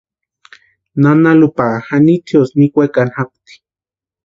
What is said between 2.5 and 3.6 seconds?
nikwekani japti.